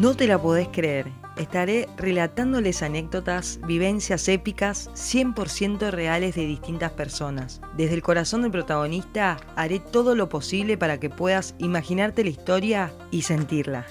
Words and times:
No 0.00 0.14
te 0.14 0.28
la 0.28 0.40
podés 0.40 0.68
creer. 0.68 1.10
Estaré 1.36 1.88
relatándoles 1.96 2.84
anécdotas, 2.84 3.58
vivencias 3.66 4.28
épicas 4.28 4.90
100% 4.94 5.90
reales 5.90 6.36
de 6.36 6.46
distintas 6.46 6.92
personas. 6.92 7.60
Desde 7.76 7.96
el 7.96 8.02
corazón 8.02 8.42
del 8.42 8.52
protagonista 8.52 9.38
haré 9.56 9.80
todo 9.80 10.14
lo 10.14 10.28
posible 10.28 10.78
para 10.78 11.00
que 11.00 11.10
puedas 11.10 11.56
imaginarte 11.58 12.22
la 12.22 12.30
historia 12.30 12.92
y 13.10 13.22
sentirla. 13.22 13.86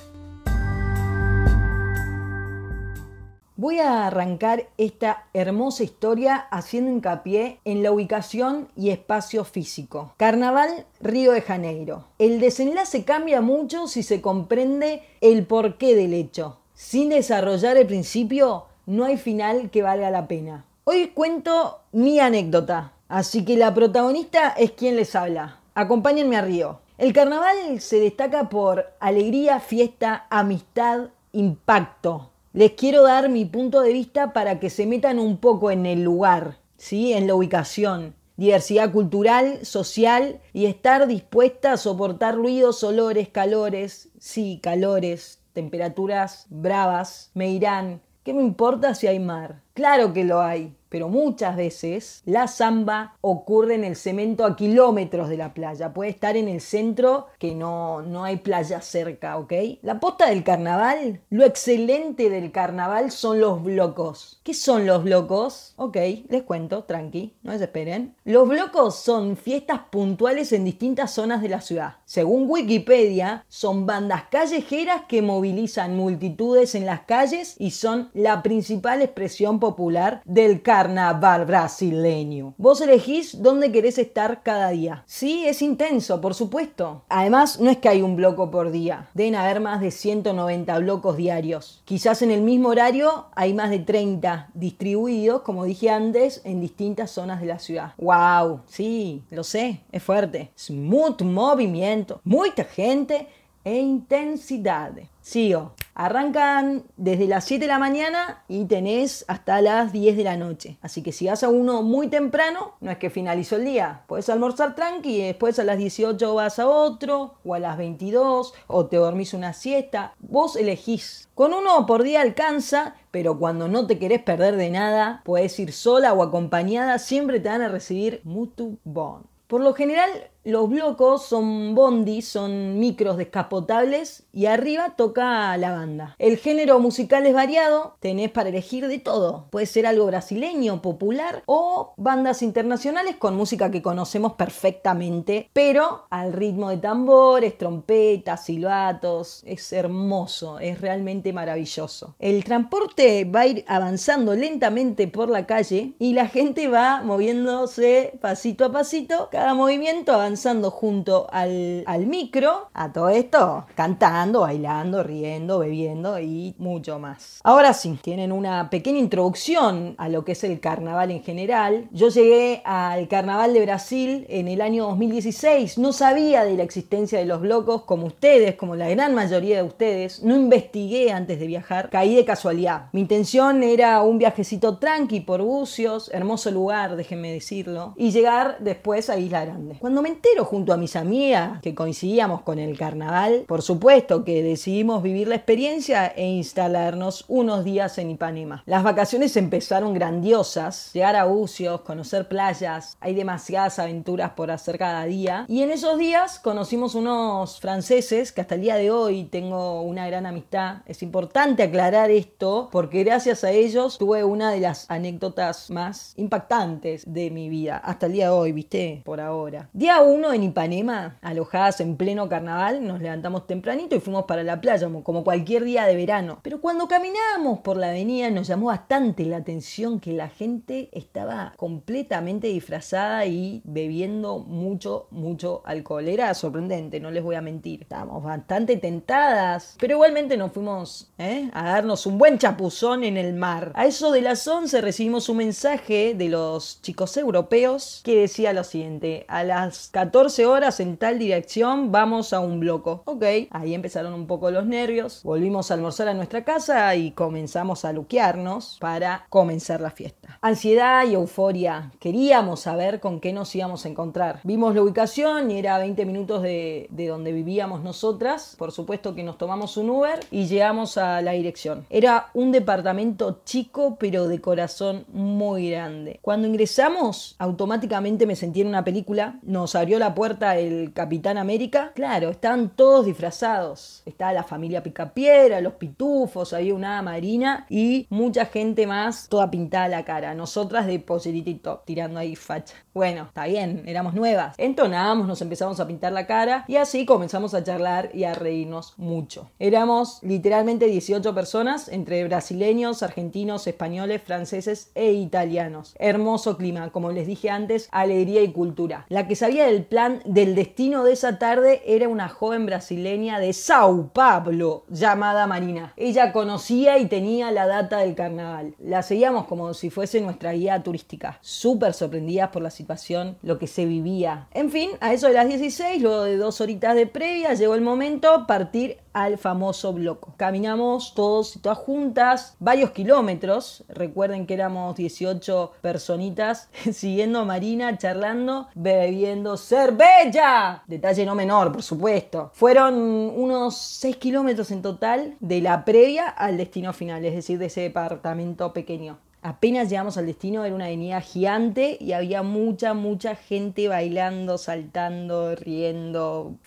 Voy 3.59 3.79
a 3.79 4.05
arrancar 4.05 4.67
esta 4.77 5.25
hermosa 5.33 5.83
historia 5.83 6.35
haciendo 6.35 6.91
hincapié 6.91 7.59
en 7.65 7.81
la 7.81 7.91
ubicación 7.91 8.67
y 8.77 8.91
espacio 8.91 9.45
físico. 9.45 10.13
Carnaval 10.17 10.85
Río 11.01 11.31
de 11.31 11.41
Janeiro. 11.41 12.05
El 12.19 12.39
desenlace 12.39 13.03
cambia 13.03 13.41
mucho 13.41 13.87
si 13.87 14.03
se 14.03 14.21
comprende 14.21 15.01
el 15.21 15.47
porqué 15.47 15.95
del 15.95 16.13
hecho. 16.13 16.59
Sin 16.75 17.09
desarrollar 17.09 17.77
el 17.77 17.87
principio, 17.87 18.65
no 18.85 19.05
hay 19.05 19.17
final 19.17 19.71
que 19.71 19.81
valga 19.81 20.11
la 20.11 20.27
pena. 20.27 20.65
Hoy 20.83 21.07
cuento 21.07 21.79
mi 21.91 22.19
anécdota, 22.19 22.93
así 23.07 23.43
que 23.43 23.57
la 23.57 23.73
protagonista 23.73 24.49
es 24.49 24.73
quien 24.73 24.95
les 24.95 25.15
habla. 25.15 25.61
Acompáñenme 25.73 26.37
a 26.37 26.41
Río. 26.41 26.81
El 26.99 27.11
carnaval 27.11 27.81
se 27.81 27.99
destaca 27.99 28.49
por 28.49 28.85
alegría, 28.99 29.59
fiesta, 29.59 30.27
amistad, 30.29 31.07
impacto 31.31 32.29
les 32.57 32.71
quiero 32.71 33.03
dar 33.03 33.29
mi 33.29 33.45
punto 33.45 33.81
de 33.81 33.93
vista 33.93 34.33
para 34.33 34.59
que 34.59 34.71
se 34.71 34.87
metan 34.87 35.19
un 35.19 35.37
poco 35.37 35.69
en 35.69 35.85
el 35.85 36.01
lugar, 36.01 36.57
¿sí? 36.75 37.13
en 37.13 37.27
la 37.27 37.35
ubicación. 37.35 38.15
Diversidad 38.35 38.91
cultural, 38.91 39.63
social 39.63 40.41
y 40.53 40.65
estar 40.65 41.05
dispuesta 41.05 41.73
a 41.73 41.77
soportar 41.77 42.33
ruidos, 42.33 42.83
olores, 42.83 43.29
calores, 43.29 44.09
sí, 44.17 44.59
calores, 44.63 45.39
temperaturas 45.53 46.47
bravas. 46.49 47.29
Me 47.35 47.45
dirán, 47.49 48.01
¿qué 48.23 48.33
me 48.33 48.41
importa 48.41 48.95
si 48.95 49.05
hay 49.05 49.19
mar? 49.19 49.61
Claro 49.77 50.11
que 50.11 50.23
lo 50.23 50.41
hay 50.41 50.75
pero 50.89 51.09
muchas 51.09 51.55
veces 51.55 52.21
la 52.25 52.47
samba 52.47 53.15
ocurre 53.21 53.75
en 53.75 53.83
el 53.83 53.95
cemento 53.95 54.45
a 54.45 54.55
kilómetros 54.55 55.29
de 55.29 55.37
la 55.37 55.53
playa. 55.53 55.93
Puede 55.93 56.09
estar 56.09 56.37
en 56.37 56.47
el 56.47 56.61
centro 56.61 57.27
que 57.39 57.55
no, 57.55 58.01
no 58.01 58.23
hay 58.23 58.37
playa 58.37 58.81
cerca, 58.81 59.37
¿ok? 59.37 59.53
La 59.81 59.99
posta 59.99 60.29
del 60.29 60.43
carnaval, 60.43 61.21
lo 61.29 61.45
excelente 61.45 62.29
del 62.29 62.51
carnaval 62.51 63.11
son 63.11 63.39
los 63.39 63.63
blocos. 63.63 64.39
¿Qué 64.43 64.53
son 64.53 64.85
los 64.85 65.03
blocos? 65.03 65.73
Ok, 65.75 65.97
les 66.29 66.43
cuento, 66.43 66.83
tranqui, 66.83 67.35
no 67.43 67.51
desesperen. 67.51 68.15
Los 68.23 68.47
blocos 68.47 68.95
son 68.95 69.37
fiestas 69.37 69.81
puntuales 69.91 70.53
en 70.53 70.63
distintas 70.63 71.11
zonas 71.11 71.41
de 71.41 71.49
la 71.49 71.61
ciudad. 71.61 71.97
Según 72.05 72.49
Wikipedia, 72.49 73.45
son 73.47 73.85
bandas 73.85 74.23
callejeras 74.31 75.03
que 75.07 75.21
movilizan 75.21 75.95
multitudes 75.95 76.75
en 76.75 76.85
las 76.85 77.01
calles 77.01 77.55
y 77.59 77.71
son 77.71 78.09
la 78.13 78.41
principal 78.41 79.01
expresión 79.01 79.59
popular 79.67 80.21
del 80.23 80.61
carnaval 80.61 81.45
brasileño. 81.45 82.53
Vos 82.57 82.79
elegís 82.79 83.41
dónde 83.41 83.69
querés 83.69 83.97
estar 83.97 84.43
cada 84.43 84.69
día. 84.69 85.03
Sí, 85.05 85.45
es 85.45 85.61
intenso, 85.61 86.21
por 86.21 86.33
supuesto. 86.33 87.03
Además, 87.09 87.59
no 87.59 87.69
es 87.69 87.77
que 87.77 87.89
hay 87.89 88.01
un 88.01 88.15
bloco 88.15 88.49
por 88.49 88.71
día. 88.71 89.09
Deben 89.13 89.35
haber 89.35 89.59
más 89.59 89.81
de 89.81 89.91
190 89.91 90.79
blocos 90.79 91.17
diarios. 91.17 91.81
Quizás 91.83 92.21
en 92.21 92.31
el 92.31 92.41
mismo 92.41 92.69
horario 92.69 93.25
hay 93.35 93.53
más 93.53 93.69
de 93.69 93.79
30 93.79 94.51
distribuidos, 94.53 95.41
como 95.41 95.65
dije 95.65 95.89
antes, 95.89 96.41
en 96.45 96.61
distintas 96.61 97.11
zonas 97.11 97.41
de 97.41 97.47
la 97.47 97.59
ciudad. 97.59 97.93
¡Wow! 97.97 98.61
Sí, 98.67 99.23
lo 99.29 99.43
sé, 99.43 99.81
es 99.91 100.01
fuerte. 100.01 100.51
Es 100.55 100.71
mucho 100.71 101.25
movimiento, 101.25 102.21
mucha 102.23 102.63
gente 102.63 103.27
e 103.65 103.75
intensidad. 103.79 104.93
Sigo. 105.21 105.73
Arrancan 105.99 106.83
desde 106.95 107.25
las 107.25 107.45
7 107.45 107.65
de 107.65 107.69
la 107.69 107.79
mañana 107.79 108.43
y 108.47 108.65
tenés 108.65 109.25
hasta 109.27 109.63
las 109.63 109.91
10 109.91 110.15
de 110.15 110.23
la 110.23 110.37
noche. 110.37 110.77
Así 110.83 111.01
que 111.01 111.11
si 111.11 111.25
vas 111.25 111.41
a 111.41 111.49
uno 111.49 111.81
muy 111.81 112.07
temprano, 112.07 112.75
no 112.81 112.91
es 112.91 112.99
que 112.99 113.09
finalizó 113.09 113.55
el 113.55 113.65
día. 113.65 114.03
Puedes 114.05 114.29
almorzar 114.29 114.75
tranqui 114.75 115.15
y 115.15 115.25
después 115.25 115.57
a 115.57 115.63
las 115.63 115.79
18 115.79 116.35
vas 116.35 116.59
a 116.59 116.67
otro, 116.67 117.33
o 117.43 117.55
a 117.55 117.59
las 117.59 117.79
22, 117.79 118.53
o 118.67 118.85
te 118.85 118.97
dormís 118.97 119.33
una 119.33 119.53
siesta. 119.53 120.13
Vos 120.19 120.55
elegís. 120.55 121.29
Con 121.33 121.51
uno 121.51 121.87
por 121.87 122.03
día 122.03 122.21
alcanza, 122.21 122.93
pero 123.09 123.39
cuando 123.39 123.67
no 123.67 123.87
te 123.87 123.97
querés 123.97 124.21
perder 124.21 124.55
de 124.55 124.69
nada, 124.69 125.23
puedes 125.25 125.59
ir 125.59 125.73
sola 125.73 126.13
o 126.13 126.21
acompañada, 126.21 126.99
siempre 126.99 127.39
te 127.39 127.49
van 127.49 127.63
a 127.63 127.69
recibir 127.69 128.21
mutu 128.23 128.77
bon. 128.83 129.23
Por 129.47 129.61
lo 129.61 129.73
general, 129.73 130.09
los 130.47 130.69
blocos 130.69 131.25
son 131.25 131.75
bondi, 131.75 132.21
son 132.21 132.79
micros 132.79 133.17
descapotables 133.17 134.23
y 134.31 134.45
arriba 134.45 134.95
toca 134.95 135.57
la 135.57 135.71
banda. 135.71 136.15
El 136.19 136.37
género 136.37 136.79
musical 136.79 137.25
es 137.25 137.33
variado, 137.33 137.97
tenés 137.99 138.31
para 138.31 138.47
elegir 138.47 138.87
de 138.87 138.97
todo. 138.97 139.47
Puede 139.49 139.65
ser 139.65 139.85
algo 139.85 140.05
brasileño, 140.05 140.81
popular 140.81 141.43
o 141.47 141.93
bandas 141.97 142.41
internacionales 142.41 143.17
con 143.17 143.35
música 143.35 143.71
que 143.71 143.81
conocemos 143.81 144.35
perfectamente, 144.35 145.49
pero 145.51 146.05
al 146.09 146.31
ritmo 146.31 146.69
de 146.69 146.77
tambores, 146.77 147.57
trompetas, 147.57 148.45
silbatos. 148.45 149.43
Es 149.45 149.73
hermoso, 149.73 150.59
es 150.59 150.79
realmente 150.79 151.33
maravilloso. 151.33 152.15
El 152.19 152.45
transporte 152.45 153.25
va 153.25 153.41
a 153.41 153.47
ir 153.47 153.65
avanzando 153.67 154.33
lentamente 154.33 155.09
por 155.09 155.29
la 155.29 155.45
calle 155.45 155.91
y 155.99 156.13
la 156.13 156.29
gente 156.29 156.69
va 156.69 157.01
moviéndose 157.03 158.17
pasito 158.21 158.63
a 158.63 158.71
pasito. 158.71 159.27
Cada 159.37 159.53
movimiento 159.53 160.13
avanza 160.13 160.47
junto 160.71 161.27
al, 161.31 161.83
al 161.85 162.07
micro, 162.07 162.69
a 162.73 162.91
todo 162.91 163.09
esto, 163.09 163.65
cantando, 163.75 164.41
bailando, 164.41 165.03
riendo, 165.03 165.59
bebiendo 165.59 166.19
y 166.19 166.55
mucho 166.57 166.97
más. 166.97 167.39
Ahora 167.43 167.73
sí, 167.73 167.99
tienen 168.01 168.31
una 168.31 168.71
pequeña 168.71 168.97
introducción 168.97 169.93
a 169.99 170.09
lo 170.09 170.25
que 170.25 170.31
es 170.31 170.43
el 170.43 170.59
carnaval 170.59 171.11
en 171.11 171.21
general. 171.21 171.87
Yo 171.91 172.09
llegué 172.09 172.63
al 172.65 173.07
carnaval 173.07 173.53
de 173.53 173.61
Brasil 173.61 174.25
en 174.29 174.47
el 174.47 174.59
año 174.59 174.85
2016, 174.87 175.77
no 175.77 175.93
sabía 175.93 176.43
de 176.43 176.55
la 176.55 176.63
existencia 176.63 177.19
de 177.19 177.25
los 177.25 177.39
blocos 177.39 177.83
como 177.83 178.07
ustedes, 178.07 178.55
como 178.55 178.75
la 178.75 178.89
gran 178.89 179.13
mayoría 179.13 179.57
de 179.57 179.63
ustedes, 179.67 180.23
no 180.23 180.35
investigué 180.35 181.11
antes 181.11 181.39
de 181.39 181.45
viajar, 181.45 181.91
caí 181.91 182.15
de 182.15 182.25
casualidad. 182.25 182.87
Mi 182.91 183.01
intención 183.01 183.61
era 183.61 184.01
un 184.01 184.17
viajecito 184.17 184.77
tranqui 184.79 185.19
por 185.19 185.43
Bucios, 185.43 186.09
hermoso 186.11 186.49
lugar, 186.49 186.95
déjenme 186.95 187.31
decirlo, 187.31 187.93
y 187.97 188.09
llegar 188.09 188.57
después 188.61 189.11
a 189.11 189.15
Grande. 189.27 189.77
Cuando 189.79 190.01
me 190.01 190.09
enteré 190.09 190.39
junto 190.41 190.73
a 190.73 190.77
mis 190.77 190.95
amigas 190.95 191.61
que 191.61 191.75
coincidíamos 191.75 192.41
con 192.41 192.59
el 192.59 192.77
carnaval, 192.77 193.43
por 193.47 193.61
supuesto 193.61 194.23
que 194.23 194.43
decidimos 194.43 195.03
vivir 195.03 195.27
la 195.27 195.35
experiencia 195.35 196.07
e 196.07 196.25
instalarnos 196.25 197.25
unos 197.27 197.63
días 197.63 197.97
en 197.97 198.11
Ipanema. 198.11 198.63
Las 198.65 198.83
vacaciones 198.83 199.35
empezaron 199.37 199.93
grandiosas, 199.93 200.91
llegar 200.93 201.15
a 201.15 201.25
Bucios, 201.25 201.81
conocer 201.81 202.27
playas, 202.27 202.97
hay 202.99 203.13
demasiadas 203.13 203.79
aventuras 203.79 204.31
por 204.31 204.51
hacer 204.51 204.77
cada 204.77 205.05
día 205.05 205.45
y 205.47 205.61
en 205.61 205.71
esos 205.71 205.97
días 205.97 206.39
conocimos 206.39 206.95
unos 206.95 207.59
franceses 207.59 208.31
que 208.31 208.41
hasta 208.41 208.55
el 208.55 208.61
día 208.61 208.75
de 208.75 208.91
hoy 208.91 209.25
tengo 209.25 209.81
una 209.81 210.07
gran 210.07 210.25
amistad. 210.25 210.77
Es 210.85 211.03
importante 211.03 211.63
aclarar 211.63 212.11
esto 212.11 212.69
porque 212.71 213.03
gracias 213.03 213.43
a 213.43 213.51
ellos 213.51 213.97
tuve 213.97 214.23
una 214.23 214.51
de 214.51 214.59
las 214.59 214.89
anécdotas 214.89 215.69
más 215.69 216.13
impactantes 216.15 217.03
de 217.05 217.31
mi 217.31 217.49
vida 217.49 217.77
hasta 217.77 218.05
el 218.05 218.13
día 218.13 218.25
de 218.25 218.31
hoy, 218.31 218.51
viste, 218.51 219.01
por 219.05 219.16
ahora. 219.19 219.69
Día 219.73 220.01
1 220.01 220.33
en 220.33 220.43
Ipanema, 220.43 221.17
alojadas 221.21 221.79
en 221.81 221.97
pleno 221.97 222.29
carnaval, 222.29 222.85
nos 222.85 223.01
levantamos 223.01 223.47
tempranito 223.47 223.95
y 223.95 223.99
fuimos 223.99 224.25
para 224.25 224.43
la 224.43 224.61
playa, 224.61 224.89
como 225.03 225.23
cualquier 225.23 225.63
día 225.63 225.85
de 225.85 225.95
verano. 225.95 226.39
Pero 226.43 226.61
cuando 226.61 226.87
caminábamos 226.87 227.59
por 227.59 227.77
la 227.77 227.89
avenida 227.89 228.29
nos 228.29 228.47
llamó 228.47 228.67
bastante 228.67 229.25
la 229.25 229.37
atención 229.37 229.99
que 229.99 230.13
la 230.13 230.29
gente 230.29 230.89
estaba 230.91 231.53
completamente 231.57 232.47
disfrazada 232.47 233.25
y 233.25 233.61
bebiendo 233.63 234.39
mucho, 234.39 235.07
mucho 235.11 235.61
alcohol. 235.65 236.07
Era 236.07 236.33
sorprendente, 236.33 236.99
no 236.99 237.11
les 237.11 237.23
voy 237.23 237.35
a 237.35 237.41
mentir. 237.41 237.81
Estábamos 237.81 238.23
bastante 238.23 238.77
tentadas, 238.77 239.75
pero 239.79 239.93
igualmente 239.95 240.37
nos 240.37 240.51
fuimos 240.51 241.11
¿eh? 241.17 241.49
a 241.53 241.63
darnos 241.69 242.05
un 242.05 242.17
buen 242.17 242.37
chapuzón 242.37 243.03
en 243.03 243.17
el 243.17 243.33
mar. 243.33 243.71
A 243.75 243.85
eso 243.85 244.11
de 244.11 244.21
las 244.21 244.47
11 244.47 244.81
recibimos 244.81 245.29
un 245.29 245.37
mensaje 245.37 246.13
de 246.15 246.29
los 246.29 246.81
chicos 246.81 247.17
europeos 247.17 248.01
que 248.03 248.21
decía 248.21 248.53
lo 248.53 248.63
siguiente, 248.63 249.06
a 249.27 249.43
las 249.43 249.89
14 249.89 250.17
14 250.17 250.47
horas 250.47 250.79
en 250.79 250.97
tal 250.97 251.19
dirección, 251.19 251.91
vamos 251.91 252.33
a 252.33 252.39
un 252.39 252.59
bloco. 252.59 253.03
Ok, 253.05 253.23
ahí 253.51 253.75
empezaron 253.75 254.13
un 254.15 254.25
poco 254.25 254.49
los 254.51 254.65
nervios. 254.65 255.21
Volvimos 255.23 255.69
a 255.69 255.75
almorzar 255.75 256.07
a 256.07 256.13
nuestra 256.13 256.43
casa 256.43 256.95
y 256.95 257.11
comenzamos 257.11 257.85
a 257.85 257.93
luquearnos 257.93 258.77
para 258.81 259.27
comenzar 259.29 259.79
la 259.79 259.91
fiesta. 259.91 260.39
Ansiedad 260.41 261.05
y 261.05 261.13
euforia. 261.13 261.91
Queríamos 261.99 262.61
saber 262.61 262.99
con 262.99 263.19
qué 263.19 263.31
nos 263.31 263.53
íbamos 263.55 263.85
a 263.85 263.89
encontrar. 263.89 264.39
Vimos 264.43 264.73
la 264.73 264.81
ubicación 264.81 265.51
y 265.51 265.59
era 265.59 265.77
20 265.77 266.05
minutos 266.05 266.41
de, 266.41 266.87
de 266.89 267.07
donde 267.07 267.31
vivíamos 267.31 267.83
nosotras. 267.83 268.55
Por 268.57 268.71
supuesto 268.71 269.13
que 269.13 269.23
nos 269.23 269.37
tomamos 269.37 269.77
un 269.77 269.89
Uber 269.89 270.19
y 270.31 270.47
llegamos 270.47 270.97
a 270.97 271.21
la 271.21 271.33
dirección. 271.33 271.85
Era 271.89 272.31
un 272.33 272.51
departamento 272.51 273.41
chico 273.45 273.97
pero 273.99 274.27
de 274.27 274.41
corazón 274.41 275.05
muy 275.13 275.69
grande. 275.69 276.17
Cuando 276.23 276.47
ingresamos, 276.47 277.35
automáticamente 277.37 278.25
me 278.25 278.35
sentí 278.35 278.61
en 278.61 278.67
una 278.67 278.83
película. 278.83 278.96
Nos 279.43 279.75
abrió 279.75 279.99
la 279.99 280.13
puerta 280.13 280.57
el 280.57 280.91
Capitán 280.93 281.37
América, 281.37 281.91
claro, 281.95 282.29
estaban 282.29 282.69
todos 282.69 283.05
disfrazados. 283.05 284.01
Estaba 284.05 284.33
la 284.33 284.43
familia 284.43 284.83
Picapiedra, 284.83 285.61
los 285.61 285.73
pitufos, 285.73 286.53
había 286.53 286.73
una 286.73 287.01
marina 287.01 287.65
y 287.69 288.07
mucha 288.09 288.45
gente 288.45 288.87
más, 288.87 289.27
toda 289.29 289.51
pintada 289.51 289.87
la 289.87 290.05
cara. 290.05 290.33
Nosotras 290.33 290.87
de 290.87 290.99
pollerita 290.99 291.81
tirando 291.85 292.19
ahí 292.19 292.35
facha. 292.35 292.75
Bueno, 292.93 293.25
está 293.27 293.45
bien, 293.45 293.83
éramos 293.85 294.13
nuevas. 294.13 294.55
Entonábamos, 294.57 295.27
nos 295.27 295.41
empezamos 295.41 295.79
a 295.79 295.87
pintar 295.87 296.11
la 296.11 296.25
cara 296.25 296.65
y 296.67 296.77
así 296.77 297.05
comenzamos 297.05 297.53
a 297.53 297.63
charlar 297.63 298.09
y 298.13 298.23
a 298.23 298.33
reírnos 298.33 298.93
mucho. 298.97 299.49
Éramos 299.59 300.19
literalmente 300.23 300.87
18 300.87 301.33
personas, 301.35 301.89
entre 301.89 302.23
brasileños, 302.23 303.03
argentinos, 303.03 303.67
españoles, 303.67 304.21
franceses 304.23 304.91
e 304.95 305.11
italianos. 305.11 305.95
Hermoso 305.99 306.57
clima, 306.57 306.89
como 306.91 307.11
les 307.11 307.27
dije 307.27 307.49
antes, 307.49 307.87
alegría 307.91 308.41
y 308.41 308.51
cultura. 308.51 308.86
La 309.09 309.27
que 309.27 309.35
sabía 309.35 309.65
del 309.65 309.83
plan 309.83 310.21
del 310.25 310.55
destino 310.55 311.03
de 311.03 311.13
esa 311.13 311.39
tarde 311.39 311.81
era 311.85 312.07
una 312.07 312.29
joven 312.29 312.65
brasileña 312.65 313.39
de 313.39 313.53
Sao 313.53 314.11
Paulo 314.13 314.85
llamada 314.89 315.47
Marina. 315.47 315.93
Ella 315.97 316.31
conocía 316.31 316.97
y 316.97 317.07
tenía 317.07 317.51
la 317.51 317.67
data 317.67 317.99
del 317.99 318.15
carnaval. 318.15 318.75
La 318.79 319.03
seguíamos 319.03 319.45
como 319.45 319.73
si 319.73 319.89
fuese 319.89 320.21
nuestra 320.21 320.53
guía 320.53 320.81
turística, 320.83 321.39
súper 321.41 321.93
sorprendidas 321.93 322.49
por 322.49 322.61
la 322.61 322.69
situación 322.69 323.37
lo 323.41 323.57
que 323.59 323.67
se 323.67 323.85
vivía. 323.85 324.47
En 324.53 324.71
fin, 324.71 324.91
a 324.99 325.13
eso 325.13 325.27
de 325.27 325.33
las 325.33 325.47
16, 325.47 326.01
luego 326.01 326.23
de 326.23 326.37
dos 326.37 326.61
horitas 326.61 326.95
de 326.95 327.07
previa, 327.07 327.53
llegó 327.53 327.75
el 327.75 327.81
momento 327.81 328.45
partir 328.47 328.97
al 329.23 329.39
famoso 329.39 329.93
bloco. 329.93 330.35
Caminamos 330.37 331.13
todos 331.15 331.55
y 331.55 331.59
todas 331.59 331.79
juntas, 331.79 332.55
varios 332.59 332.91
kilómetros. 332.91 333.83
Recuerden 333.89 334.45
que 334.45 334.53
éramos 334.53 334.95
18 334.95 335.73
personitas 335.81 336.69
siguiendo 336.93 337.39
a 337.39 337.45
Marina, 337.45 337.97
charlando, 337.97 338.67
bebiendo 338.75 339.57
cerveza. 339.57 340.83
Detalle 340.85 341.25
no 341.25 341.33
menor, 341.33 341.71
por 341.71 341.81
supuesto. 341.81 342.51
Fueron 342.53 342.95
unos 342.95 343.75
6 343.75 344.17
kilómetros 344.17 344.69
en 344.69 344.83
total 344.83 345.35
de 345.39 345.61
la 345.61 345.83
previa 345.83 346.27
al 346.27 346.57
destino 346.57 346.93
final, 346.93 347.25
es 347.25 347.33
decir, 347.33 347.57
de 347.57 347.65
ese 347.65 347.81
departamento 347.81 348.71
pequeño. 348.71 349.17
Apenas 349.47 349.89
llegamos 349.89 350.17
al 350.17 350.25
destino, 350.25 350.65
era 350.65 350.75
una 350.75 350.87
avenida 350.87 351.21
gigante 351.21 351.97
y 352.01 352.11
había 352.11 352.43
mucha, 352.43 352.93
mucha 352.93 353.33
gente 353.35 353.87
bailando, 353.87 354.57
saltando, 354.57 355.55
riendo, 355.55 356.57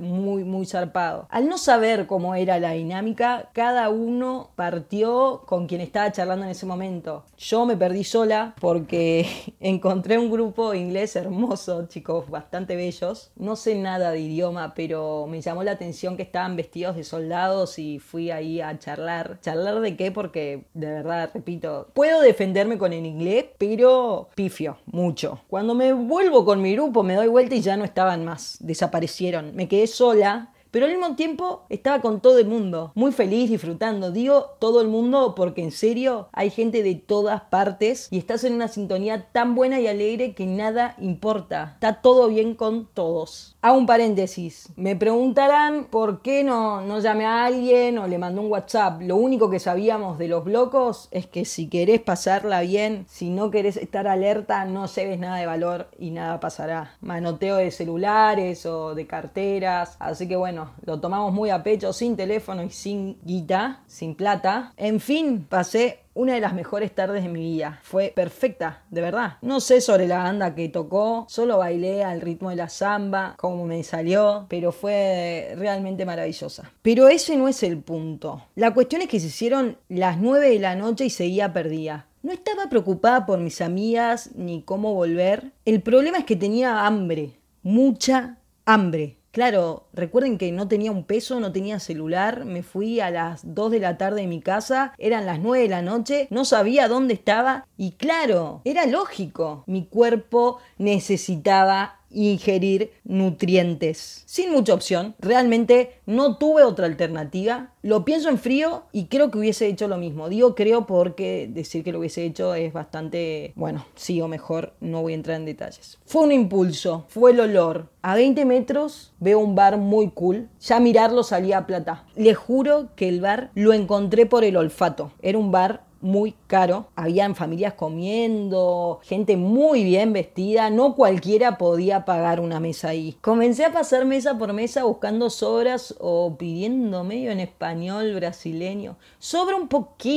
muy, 0.00 0.44
muy 0.44 0.66
zarpado. 0.66 1.26
Al 1.30 1.48
no 1.48 1.56
saber 1.56 2.06
cómo 2.06 2.34
era 2.34 2.60
la 2.60 2.72
dinámica, 2.72 3.48
cada 3.54 3.88
uno 3.88 4.50
partió 4.54 5.44
con 5.46 5.66
quien 5.66 5.80
estaba 5.80 6.12
charlando 6.12 6.44
en 6.44 6.50
ese 6.50 6.66
momento. 6.66 7.24
Yo 7.38 7.64
me 7.64 7.74
perdí 7.74 8.04
sola 8.04 8.54
porque 8.60 9.26
encontré 9.60 10.18
un 10.18 10.30
grupo 10.30 10.74
inglés 10.74 11.16
hermoso, 11.16 11.86
chicos, 11.88 12.28
bastante 12.28 12.76
bellos. 12.76 13.32
No 13.36 13.56
sé 13.56 13.76
nada 13.76 14.10
de 14.10 14.20
idioma, 14.20 14.74
pero 14.74 15.26
me 15.26 15.40
llamó 15.40 15.62
la 15.62 15.72
atención 15.72 16.18
que 16.18 16.22
estaban 16.22 16.54
vestidos 16.56 16.96
de 16.96 17.04
soldados 17.04 17.78
y 17.78 17.98
fui 17.98 18.30
ahí 18.30 18.60
a 18.60 18.78
charlar. 18.78 19.40
¿Charlar 19.40 19.80
de 19.80 19.96
qué? 19.96 20.12
Porque, 20.12 20.66
de 20.74 20.86
verdad, 20.86 21.30
repito, 21.32 21.88
Defenderme 22.18 22.78
con 22.78 22.92
el 22.92 23.06
inglés, 23.06 23.44
pero 23.58 24.28
pifio, 24.34 24.78
mucho. 24.86 25.42
Cuando 25.46 25.74
me 25.74 25.92
vuelvo 25.92 26.44
con 26.44 26.60
mi 26.60 26.72
grupo, 26.72 27.04
me 27.04 27.14
doy 27.14 27.28
vuelta 27.28 27.54
y 27.54 27.60
ya 27.60 27.76
no 27.76 27.84
estaban 27.84 28.24
más. 28.24 28.56
Desaparecieron. 28.60 29.54
Me 29.54 29.68
quedé 29.68 29.86
sola 29.86 30.52
pero 30.70 30.86
al 30.86 30.92
mismo 30.92 31.16
tiempo 31.16 31.64
estaba 31.68 32.00
con 32.00 32.20
todo 32.20 32.38
el 32.38 32.46
mundo, 32.46 32.92
muy 32.94 33.12
feliz, 33.12 33.50
disfrutando. 33.50 34.10
Digo 34.12 34.56
todo 34.58 34.80
el 34.80 34.88
mundo 34.88 35.34
porque 35.34 35.62
en 35.62 35.72
serio 35.72 36.28
hay 36.32 36.50
gente 36.50 36.82
de 36.82 36.94
todas 36.94 37.42
partes 37.42 38.08
y 38.10 38.18
estás 38.18 38.44
en 38.44 38.54
una 38.54 38.68
sintonía 38.68 39.28
tan 39.32 39.54
buena 39.54 39.80
y 39.80 39.86
alegre 39.86 40.34
que 40.34 40.46
nada 40.46 40.94
importa. 40.98 41.72
Está 41.74 42.00
todo 42.00 42.28
bien 42.28 42.54
con 42.54 42.86
todos. 42.86 43.56
Hago 43.60 43.76
un 43.76 43.86
paréntesis. 43.86 44.68
Me 44.76 44.96
preguntarán 44.96 45.84
por 45.90 46.22
qué 46.22 46.44
no, 46.44 46.80
no 46.80 47.00
llamé 47.00 47.26
a 47.26 47.44
alguien 47.44 47.98
o 47.98 48.06
le 48.06 48.18
mandé 48.18 48.40
un 48.40 48.50
WhatsApp. 48.50 49.02
Lo 49.02 49.16
único 49.16 49.50
que 49.50 49.58
sabíamos 49.58 50.18
de 50.18 50.28
los 50.28 50.44
blocos 50.44 51.08
es 51.10 51.26
que 51.26 51.44
si 51.44 51.68
querés 51.68 52.00
pasarla 52.00 52.60
bien, 52.62 53.04
si 53.08 53.28
no 53.28 53.50
querés 53.50 53.76
estar 53.76 54.06
alerta, 54.06 54.64
no 54.64 54.88
se 54.88 55.10
nada 55.16 55.36
de 55.36 55.46
valor 55.46 55.88
y 55.98 56.10
nada 56.10 56.40
pasará. 56.40 56.96
Manoteo 57.00 57.56
de 57.56 57.70
celulares 57.70 58.66
o 58.66 58.94
de 58.94 59.06
carteras. 59.06 59.96
Así 59.98 60.28
que 60.28 60.36
bueno 60.36 60.59
lo 60.84 61.00
tomamos 61.00 61.32
muy 61.32 61.50
a 61.50 61.62
pecho, 61.62 61.92
sin 61.92 62.16
teléfono 62.16 62.62
y 62.62 62.70
sin 62.70 63.18
guita, 63.22 63.82
sin 63.86 64.14
plata. 64.14 64.72
En 64.76 65.00
fin, 65.00 65.46
pasé 65.48 66.00
una 66.14 66.34
de 66.34 66.40
las 66.40 66.54
mejores 66.54 66.94
tardes 66.94 67.22
de 67.22 67.28
mi 67.28 67.40
vida. 67.40 67.80
Fue 67.82 68.12
perfecta, 68.14 68.82
de 68.90 69.00
verdad. 69.00 69.38
No 69.42 69.60
sé 69.60 69.80
sobre 69.80 70.06
la 70.06 70.18
banda 70.18 70.54
que 70.54 70.68
tocó, 70.68 71.26
solo 71.28 71.58
bailé 71.58 72.04
al 72.04 72.20
ritmo 72.20 72.50
de 72.50 72.56
la 72.56 72.68
samba, 72.68 73.34
como 73.38 73.64
me 73.66 73.82
salió, 73.84 74.46
pero 74.48 74.72
fue 74.72 75.54
realmente 75.56 76.04
maravillosa. 76.04 76.70
Pero 76.82 77.08
ese 77.08 77.36
no 77.36 77.48
es 77.48 77.62
el 77.62 77.78
punto. 77.78 78.42
La 78.54 78.74
cuestión 78.74 79.02
es 79.02 79.08
que 79.08 79.20
se 79.20 79.28
hicieron 79.28 79.78
las 79.88 80.18
9 80.18 80.50
de 80.50 80.58
la 80.58 80.74
noche 80.74 81.06
y 81.06 81.10
seguía 81.10 81.52
perdida. 81.52 82.06
No 82.22 82.32
estaba 82.32 82.68
preocupada 82.68 83.24
por 83.24 83.38
mis 83.38 83.62
amigas 83.62 84.30
ni 84.34 84.62
cómo 84.62 84.94
volver. 84.94 85.52
El 85.64 85.80
problema 85.80 86.18
es 86.18 86.24
que 86.24 86.36
tenía 86.36 86.86
hambre, 86.86 87.38
mucha 87.62 88.36
hambre. 88.66 89.16
Claro, 89.32 89.84
recuerden 89.92 90.38
que 90.38 90.50
no 90.50 90.66
tenía 90.66 90.90
un 90.90 91.04
peso, 91.04 91.38
no 91.38 91.52
tenía 91.52 91.78
celular, 91.78 92.44
me 92.44 92.64
fui 92.64 92.98
a 92.98 93.10
las 93.10 93.54
2 93.54 93.70
de 93.70 93.78
la 93.78 93.96
tarde 93.96 94.22
de 94.22 94.26
mi 94.26 94.40
casa, 94.40 94.92
eran 94.98 95.24
las 95.24 95.38
9 95.38 95.62
de 95.62 95.68
la 95.68 95.82
noche, 95.82 96.26
no 96.30 96.44
sabía 96.44 96.88
dónde 96.88 97.14
estaba 97.14 97.64
y 97.76 97.92
claro, 97.92 98.60
era 98.64 98.86
lógico, 98.86 99.62
mi 99.68 99.86
cuerpo 99.86 100.58
necesitaba 100.78 101.99
ingerir 102.10 102.92
nutrientes. 103.04 104.22
Sin 104.26 104.52
mucha 104.52 104.74
opción, 104.74 105.14
realmente 105.18 106.00
no 106.06 106.36
tuve 106.36 106.62
otra 106.62 106.86
alternativa. 106.86 107.72
Lo 107.82 108.04
pienso 108.04 108.28
en 108.28 108.38
frío 108.38 108.84
y 108.92 109.06
creo 109.06 109.30
que 109.30 109.38
hubiese 109.38 109.66
hecho 109.66 109.88
lo 109.88 109.96
mismo. 109.96 110.28
Digo 110.28 110.54
creo 110.54 110.86
porque 110.86 111.48
decir 111.50 111.84
que 111.84 111.92
lo 111.92 112.00
hubiese 112.00 112.24
hecho 112.24 112.54
es 112.54 112.72
bastante, 112.72 113.52
bueno, 113.56 113.86
sí 113.94 114.20
o 114.20 114.28
mejor, 114.28 114.74
no 114.80 115.02
voy 115.02 115.12
a 115.12 115.16
entrar 115.16 115.36
en 115.36 115.46
detalles. 115.46 115.98
Fue 116.04 116.22
un 116.22 116.32
impulso, 116.32 117.06
fue 117.08 117.32
el 117.32 117.40
olor. 117.40 117.88
A 118.02 118.14
20 118.14 118.44
metros 118.44 119.12
veo 119.20 119.38
un 119.38 119.54
bar 119.54 119.76
muy 119.76 120.10
cool. 120.10 120.48
Ya 120.60 120.80
mirarlo 120.80 121.22
salía 121.22 121.58
a 121.58 121.66
plata. 121.66 122.06
Les 122.16 122.36
juro 122.36 122.90
que 122.96 123.08
el 123.08 123.20
bar 123.20 123.50
lo 123.54 123.72
encontré 123.72 124.26
por 124.26 124.44
el 124.44 124.56
olfato. 124.56 125.12
Era 125.22 125.38
un 125.38 125.50
bar 125.50 125.89
muy 126.00 126.34
caro. 126.46 126.88
Habían 126.96 127.34
familias 127.34 127.74
comiendo, 127.74 129.00
gente 129.02 129.36
muy 129.36 129.84
bien 129.84 130.12
vestida. 130.12 130.70
No 130.70 130.94
cualquiera 130.94 131.58
podía 131.58 132.04
pagar 132.04 132.40
una 132.40 132.60
mesa 132.60 132.88
ahí. 132.88 133.16
Comencé 133.20 133.64
a 133.64 133.72
pasar 133.72 134.04
mesa 134.04 134.38
por 134.38 134.52
mesa 134.52 134.84
buscando 134.84 135.30
sobras 135.30 135.94
o 135.98 136.36
pidiendo 136.38 137.04
medio 137.04 137.30
en 137.30 137.40
español 137.40 138.14
brasileño. 138.14 138.96
Sobra 139.18 139.56
un 139.56 139.68
poquito. 139.68 140.10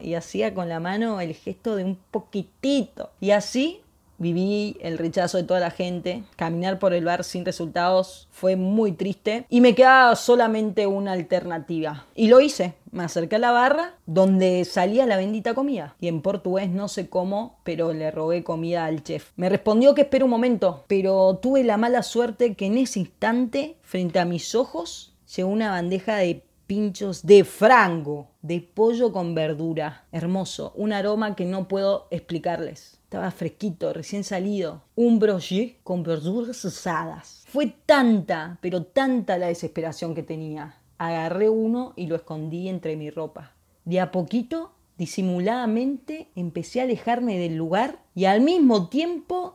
Y 0.00 0.14
hacía 0.14 0.54
con 0.54 0.68
la 0.68 0.80
mano 0.80 1.20
el 1.20 1.34
gesto 1.34 1.76
de 1.76 1.84
un 1.84 1.98
poquitito. 2.10 3.10
Y 3.20 3.30
así 3.32 3.80
viví 4.18 4.76
el 4.80 4.98
rechazo 4.98 5.38
de 5.38 5.44
toda 5.44 5.60
la 5.60 5.70
gente. 5.70 6.24
Caminar 6.36 6.78
por 6.78 6.92
el 6.92 7.04
bar 7.04 7.24
sin 7.24 7.44
resultados 7.44 8.28
fue 8.30 8.56
muy 8.56 8.92
triste 8.92 9.46
y 9.48 9.60
me 9.60 9.74
quedaba 9.74 10.14
solamente 10.16 10.86
una 10.86 11.12
alternativa. 11.12 12.06
Y 12.14 12.28
lo 12.28 12.40
hice. 12.40 12.74
Me 12.90 13.04
acerqué 13.04 13.36
a 13.36 13.38
la 13.38 13.50
barra 13.50 13.96
donde 14.06 14.64
salía 14.64 15.06
la 15.06 15.16
bendita 15.16 15.54
comida. 15.54 15.94
Y 16.00 16.08
en 16.08 16.22
portugués 16.22 16.70
no 16.70 16.88
sé 16.88 17.08
cómo, 17.08 17.58
pero 17.62 17.92
le 17.92 18.10
robé 18.10 18.42
comida 18.42 18.86
al 18.86 19.02
chef. 19.02 19.32
Me 19.36 19.48
respondió 19.48 19.94
que 19.94 20.02
espera 20.02 20.24
un 20.24 20.30
momento, 20.30 20.84
pero 20.88 21.38
tuve 21.40 21.64
la 21.64 21.76
mala 21.76 22.02
suerte 22.02 22.54
que 22.54 22.66
en 22.66 22.78
ese 22.78 23.00
instante, 23.00 23.76
frente 23.82 24.18
a 24.18 24.24
mis 24.24 24.54
ojos, 24.54 25.14
llegó 25.36 25.50
una 25.50 25.70
bandeja 25.70 26.16
de 26.16 26.44
pinchos 26.66 27.24
de 27.24 27.44
frango, 27.44 28.28
de 28.42 28.60
pollo 28.60 29.12
con 29.12 29.34
verdura. 29.34 30.04
Hermoso, 30.12 30.72
un 30.76 30.92
aroma 30.92 31.34
que 31.34 31.44
no 31.44 31.66
puedo 31.66 32.06
explicarles. 32.10 32.97
Estaba 33.08 33.30
fresquito, 33.30 33.94
recién 33.94 34.22
salido. 34.22 34.82
Un 34.94 35.18
brochet 35.18 35.82
con 35.82 36.02
verduras 36.02 36.62
asadas. 36.66 37.42
Fue 37.48 37.72
tanta, 37.86 38.58
pero 38.60 38.82
tanta 38.82 39.38
la 39.38 39.46
desesperación 39.46 40.14
que 40.14 40.22
tenía. 40.22 40.76
Agarré 40.98 41.48
uno 41.48 41.94
y 41.96 42.06
lo 42.06 42.16
escondí 42.16 42.68
entre 42.68 42.96
mi 42.96 43.08
ropa. 43.08 43.54
De 43.86 43.98
a 43.98 44.10
poquito, 44.10 44.72
disimuladamente, 44.98 46.28
empecé 46.36 46.80
a 46.80 46.82
alejarme 46.82 47.38
del 47.38 47.56
lugar 47.56 47.98
y 48.14 48.26
al 48.26 48.42
mismo 48.42 48.90
tiempo 48.90 49.54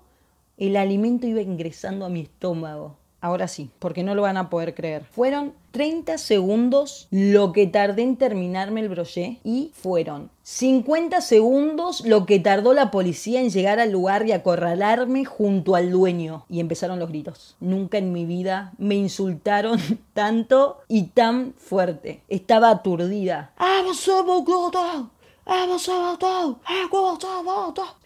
el 0.57 0.75
alimento 0.75 1.27
iba 1.27 1.41
ingresando 1.41 2.07
a 2.07 2.09
mi 2.09 2.21
estómago. 2.21 2.97
Ahora 3.23 3.47
sí, 3.47 3.69
porque 3.79 4.03
no 4.03 4.15
lo 4.15 4.23
van 4.23 4.35
a 4.35 4.49
poder 4.49 4.75
creer. 4.75 5.05
Fueron 5.05 5.53
30 5.71 6.17
segundos 6.17 7.07
lo 7.09 7.53
que 7.53 7.67
tardé 7.67 8.01
en 8.01 8.17
terminarme 8.17 8.81
el 8.81 8.89
brochet 8.89 9.39
y 9.45 9.71
fueron 9.73 10.29
50 10.41 11.21
segundos 11.21 12.05
lo 12.05 12.25
que 12.25 12.39
tardó 12.39 12.73
la 12.73 12.91
policía 12.91 13.39
en 13.39 13.49
llegar 13.49 13.79
al 13.79 13.93
lugar 13.93 14.27
y 14.27 14.33
acorralarme 14.33 15.23
junto 15.23 15.75
al 15.75 15.89
dueño. 15.89 16.43
Y 16.49 16.59
empezaron 16.59 16.99
los 16.99 17.07
gritos. 17.07 17.55
Nunca 17.61 17.97
en 17.97 18.11
mi 18.11 18.25
vida 18.25 18.73
me 18.77 18.95
insultaron 18.95 19.79
tanto 20.13 20.81
y 20.89 21.03
tan 21.03 21.53
fuerte. 21.57 22.23
Estaba 22.27 22.71
aturdida. 22.71 23.53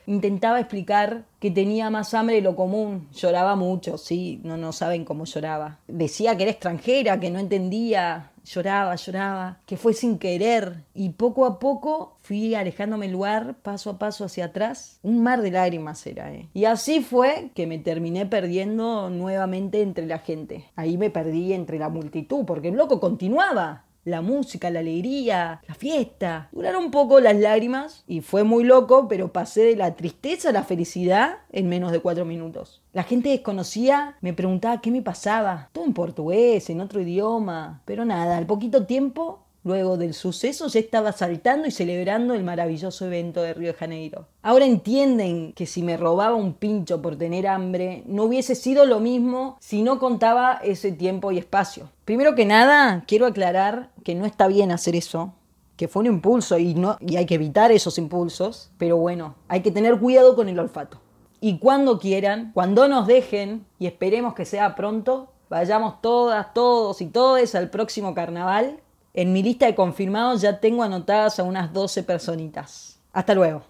Intentaba 0.08 0.60
explicar 0.60 1.25
que 1.39 1.51
tenía 1.51 1.89
más 1.89 2.13
hambre 2.13 2.38
de 2.38 2.41
lo 2.41 2.56
común. 2.56 3.10
Lloraba 3.13 3.56
mucho, 3.56 3.98
sí, 3.98 4.39
no, 4.44 4.58
no 4.58 4.72
saben 4.72 5.06
cómo 5.06 5.25
lloraba. 5.25 5.79
Decía 5.88 6.36
que 6.36 6.44
era 6.44 6.51
extranjera, 6.51 7.20
que 7.20 7.29
no 7.29 7.39
entendía. 7.39 8.32
Lloraba, 8.46 8.96
lloraba, 8.96 9.60
que 9.65 9.75
fue 9.75 9.94
sin 9.94 10.17
querer. 10.17 10.86
Y 10.94 11.10
poco 11.10 11.46
a 11.46 11.60
poco 11.60 12.15
fui 12.22 12.56
alejándome 12.56 13.08
el 13.08 13.12
lugar, 13.12 13.56
paso 13.62 13.89
a 13.89 14.00
paso 14.00 14.24
hacia 14.24 14.46
atrás. 14.46 15.00
Un 15.03 15.22
mar 15.22 15.41
de 15.41 15.51
lágrimas 15.51 16.08
era, 16.08 16.34
¿eh? 16.34 16.48
Y 16.53 16.63
así 16.63 17.01
fue 17.01 17.51
que 17.53 17.67
me 17.67 17.77
terminé 17.77 18.25
perdiendo 18.25 19.10
nuevamente 19.10 19.82
entre 19.82 20.06
la 20.06 20.20
gente. 20.20 20.70
Ahí 20.77 20.98
me 20.98 21.10
perdí 21.10 21.51
entre 21.51 21.77
la 21.77 21.89
multitud, 21.89 22.46
porque 22.46 22.70
el 22.70 22.75
loco 22.75 23.01
continuaba 23.01 23.84
la 24.08 24.22
música, 24.22 24.70
la 24.70 24.80
alegría, 24.80 25.62
la 25.68 25.76
fiesta. 25.76 26.48
Duraron 26.54 26.86
un 26.86 26.92
poco 26.92 27.20
las 27.20 27.36
lágrimas 27.36 28.06
y 28.08 28.22
fue 28.22 28.44
muy 28.44 28.64
loco, 28.64 29.08
pero 29.10 29.34
pasé 29.34 29.66
de 29.66 29.76
la 29.76 29.96
tristeza 29.96 30.50
a 30.50 30.54
la 30.54 30.64
felicidad 30.64 31.40
en 31.52 31.68
menos 31.68 31.92
de 31.92 32.00
cuatro 32.00 32.24
minutos. 32.24 32.82
La 32.94 33.04
gente 33.04 33.30
desconocida 33.30 34.16
me 34.22 34.34
preguntaba 34.34 34.80
qué 34.80 34.92
me 34.92 35.02
pasaba, 35.02 35.70
todo 35.74 35.84
en 35.84 35.94
portugués, 35.94 36.70
en 36.70 36.80
otro 36.80 37.02
idioma, 37.02 37.82
pero 37.84 38.06
nada, 38.06 38.38
al 38.38 38.46
poquito 38.46 38.86
tiempo 38.86 39.44
Luego 39.68 39.98
del 39.98 40.14
suceso 40.14 40.68
ya 40.68 40.80
estaba 40.80 41.12
saltando 41.12 41.68
y 41.68 41.72
celebrando 41.72 42.34
el 42.34 42.46
maravilloso 42.46 43.06
evento 43.06 43.42
de 43.42 43.54
Río 43.54 43.74
de 43.74 43.78
Janeiro. 43.78 44.26
Ahora 44.42 44.64
entienden 44.64 45.52
que 45.52 45.66
si 45.66 45.84
me 45.84 45.98
robaba 45.98 46.38
un 46.38 46.54
pincho 46.54 47.02
por 47.02 47.18
tener 47.18 47.48
hambre, 47.48 48.02
no 48.06 48.24
hubiese 48.24 48.56
sido 48.56 48.86
lo 48.86 49.02
mismo 49.02 49.58
si 49.60 49.82
no 49.82 50.00
contaba 50.00 50.54
ese 50.64 50.94
tiempo 50.94 51.34
y 51.34 51.38
espacio. 51.38 51.92
Primero 52.06 52.34
que 52.34 52.46
nada, 52.46 53.04
quiero 53.08 53.26
aclarar 53.26 53.92
que 54.06 54.16
no 54.16 54.26
está 54.26 54.48
bien 54.48 54.72
hacer 54.72 54.96
eso, 54.96 55.34
que 55.76 55.90
fue 55.90 56.00
un 56.00 56.14
impulso 56.14 56.58
y, 56.58 56.74
no, 56.74 56.98
hay 57.18 57.26
que 57.26 57.36
evitar 57.36 57.74
esos 57.74 57.98
impulsos, 57.98 58.72
pero 58.78 58.96
bueno, 58.96 59.36
hay 59.50 59.64
que 59.64 59.72
tener 59.72 60.00
cuidado 60.00 60.38
con 60.38 60.48
el 60.48 60.60
olfato. 60.60 61.02
Y 61.42 61.60
cuando 61.60 62.00
quieran, 62.00 62.52
cuando 62.54 62.88
nos 62.88 63.06
dejen, 63.06 63.66
y 63.80 63.88
esperemos 63.88 64.34
que 64.34 64.46
sea 64.46 64.76
pronto, 64.76 65.28
vayamos 65.50 66.02
todas, 66.02 66.54
todos 66.54 67.02
y 67.02 67.08
todes 67.08 67.54
al 67.54 67.70
próximo 67.70 68.14
carnaval 68.14 68.80
en 69.18 69.34
mi 69.34 69.42
lista 69.42 69.66
de 69.66 69.74
confirmados 69.74 70.42
ya 70.42 70.60
tengo 70.60 70.84
anotadas 70.84 71.40
a 71.40 71.44
unas 71.44 71.74
12 71.74 72.04
personitas. 72.04 73.00
Hasta 73.12 73.34
luego. 73.34 73.64